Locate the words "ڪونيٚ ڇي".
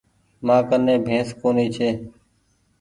1.39-1.89